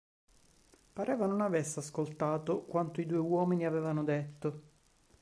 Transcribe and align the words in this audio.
Pareva 0.93 1.27
non 1.27 1.41
avesse 1.41 1.77
ascoltato 1.77 2.63
quanto 2.63 3.01
i 3.01 3.05
due 3.05 3.19
uomini 3.19 3.67
avevano 3.67 4.03
detto. 4.03 4.61